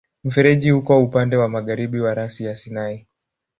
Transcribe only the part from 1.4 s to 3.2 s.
magharibi wa rasi ya Sinai.